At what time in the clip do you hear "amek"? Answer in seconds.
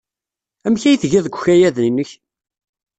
0.65-0.83